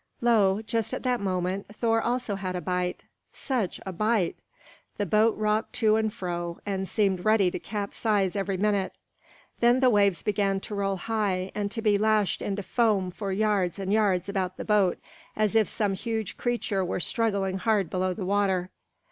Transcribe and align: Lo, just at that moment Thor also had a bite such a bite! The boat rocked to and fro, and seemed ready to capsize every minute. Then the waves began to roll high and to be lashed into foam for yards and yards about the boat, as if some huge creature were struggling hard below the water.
Lo, 0.19 0.63
just 0.63 0.95
at 0.95 1.03
that 1.03 1.19
moment 1.21 1.67
Thor 1.75 2.01
also 2.01 2.33
had 2.35 2.55
a 2.55 2.59
bite 2.59 3.05
such 3.31 3.79
a 3.85 3.91
bite! 3.93 4.41
The 4.97 5.05
boat 5.05 5.37
rocked 5.37 5.73
to 5.73 5.95
and 5.95 6.11
fro, 6.11 6.57
and 6.65 6.87
seemed 6.87 7.23
ready 7.23 7.51
to 7.51 7.59
capsize 7.59 8.35
every 8.35 8.57
minute. 8.57 8.93
Then 9.59 9.79
the 9.79 9.91
waves 9.91 10.23
began 10.23 10.59
to 10.61 10.73
roll 10.73 10.95
high 10.95 11.51
and 11.53 11.69
to 11.73 11.83
be 11.83 11.99
lashed 11.99 12.41
into 12.41 12.63
foam 12.63 13.11
for 13.11 13.31
yards 13.31 13.77
and 13.77 13.93
yards 13.93 14.27
about 14.27 14.57
the 14.57 14.65
boat, 14.65 14.97
as 15.35 15.53
if 15.53 15.69
some 15.69 15.93
huge 15.93 16.35
creature 16.35 16.83
were 16.83 16.99
struggling 16.99 17.59
hard 17.59 17.91
below 17.91 18.15
the 18.15 18.25
water. 18.25 18.71